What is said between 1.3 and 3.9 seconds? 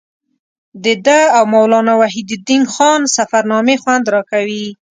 او مولانا وحیدالدین خان سفرنامې